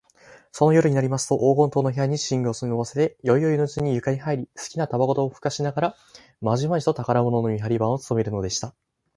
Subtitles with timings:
[0.51, 5.95] その夜になりますと、黄金塔の部屋に夜具を運ばせて、宵よいのうちから床にはいり、すきなたばこをふかしながら、
[6.41, 8.73] まじまじと宝物の見はり番をつとめるのでした。